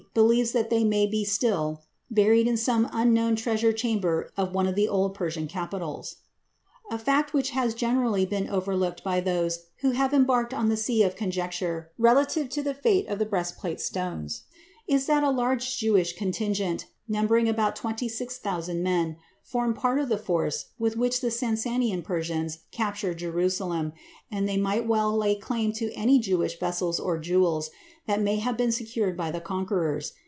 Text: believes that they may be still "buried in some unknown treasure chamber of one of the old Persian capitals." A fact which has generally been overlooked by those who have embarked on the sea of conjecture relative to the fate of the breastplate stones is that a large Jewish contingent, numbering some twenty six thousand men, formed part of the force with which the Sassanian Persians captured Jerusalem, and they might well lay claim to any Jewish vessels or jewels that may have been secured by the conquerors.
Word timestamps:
believes 0.13 0.51
that 0.51 0.69
they 0.69 0.83
may 0.83 1.07
be 1.07 1.23
still 1.23 1.83
"buried 2.09 2.45
in 2.45 2.57
some 2.57 2.85
unknown 2.91 3.33
treasure 3.33 3.71
chamber 3.71 4.29
of 4.35 4.51
one 4.51 4.67
of 4.67 4.75
the 4.75 4.85
old 4.87 5.13
Persian 5.13 5.47
capitals." 5.47 6.17
A 6.89 6.97
fact 6.99 7.33
which 7.33 7.51
has 7.51 7.73
generally 7.73 8.25
been 8.25 8.49
overlooked 8.49 9.05
by 9.05 9.21
those 9.21 9.67
who 9.79 9.91
have 9.91 10.13
embarked 10.13 10.53
on 10.53 10.67
the 10.67 10.75
sea 10.75 11.01
of 11.03 11.15
conjecture 11.15 11.91
relative 11.97 12.49
to 12.49 12.61
the 12.61 12.73
fate 12.73 13.07
of 13.07 13.19
the 13.19 13.25
breastplate 13.25 13.79
stones 13.79 14.43
is 14.85 15.05
that 15.05 15.23
a 15.23 15.29
large 15.29 15.77
Jewish 15.77 16.11
contingent, 16.11 16.87
numbering 17.07 17.45
some 17.55 17.71
twenty 17.73 18.09
six 18.09 18.37
thousand 18.37 18.83
men, 18.83 19.15
formed 19.43 19.75
part 19.75 19.97
of 19.99 20.09
the 20.09 20.17
force 20.19 20.67
with 20.77 20.95
which 20.97 21.19
the 21.21 21.31
Sassanian 21.31 22.01
Persians 22.03 22.59
captured 22.71 23.17
Jerusalem, 23.17 23.93
and 24.29 24.47
they 24.47 24.57
might 24.57 24.85
well 24.85 25.15
lay 25.15 25.35
claim 25.35 25.71
to 25.73 25.91
any 25.93 26.19
Jewish 26.19 26.59
vessels 26.59 26.99
or 26.99 27.17
jewels 27.17 27.69
that 28.07 28.21
may 28.21 28.37
have 28.37 28.57
been 28.57 28.71
secured 28.71 29.15
by 29.17 29.29
the 29.29 29.41
conquerors. 29.41 30.13